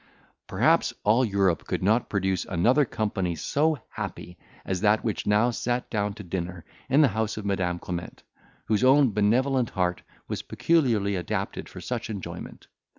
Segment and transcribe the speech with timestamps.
[0.47, 4.35] Perhaps all Europe could not produce another company so happy
[4.65, 8.23] as that which now sat down to dinner in the house of Madam Clement,
[8.65, 12.65] whose own benevolent heart was peculiarly adapted for such enjoyment.